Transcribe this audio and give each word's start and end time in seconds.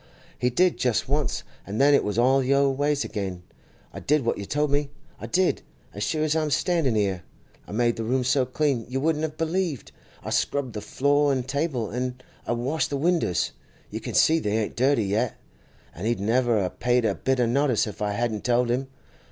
'He 0.39 0.49
did 0.49 0.77
just 0.79 1.07
once, 1.07 1.43
an' 1.67 1.77
then 1.77 1.93
it 1.93 2.03
was 2.03 2.17
all 2.17 2.39
the 2.39 2.55
old 2.55 2.75
ways 2.75 3.05
again. 3.05 3.43
I 3.93 3.99
did 3.99 4.25
what 4.25 4.39
you 4.39 4.45
told 4.45 4.71
me; 4.71 4.89
I 5.19 5.27
did, 5.27 5.61
as 5.93 6.01
sure 6.01 6.23
as 6.23 6.35
I'm 6.35 6.47
a 6.47 6.49
standin' 6.49 6.97
'ere! 6.97 7.21
I 7.67 7.71
made 7.71 7.97
the 7.97 8.03
room 8.03 8.23
so 8.23 8.43
clean 8.47 8.87
you 8.89 8.99
wouldn't 8.99 9.21
have 9.21 9.37
believed; 9.37 9.91
I 10.23 10.31
scrubbed 10.31 10.73
the 10.73 10.81
floor 10.81 11.31
an' 11.31 11.43
the 11.43 11.47
table, 11.47 11.91
an' 11.91 12.19
I 12.47 12.53
washed 12.53 12.89
the 12.89 12.97
winders—you 12.97 13.99
can 13.99 14.15
see 14.15 14.39
they 14.39 14.57
ain't 14.57 14.75
dirty 14.75 15.03
yet. 15.05 15.37
An' 15.93 16.05
he'd 16.05 16.19
never 16.19 16.57
a' 16.57 16.71
paid 16.71 17.05
a 17.05 17.13
bit 17.13 17.39
o' 17.39 17.45
notice 17.45 17.85
if 17.85 18.01
I 18.01 18.13
hadn't 18.13 18.43
told 18.43 18.71
him. 18.71 18.87